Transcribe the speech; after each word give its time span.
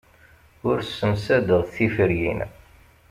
Ur 0.67 0.77
ssemsadeɣ 0.83 1.61
tiferyin. 1.73 2.39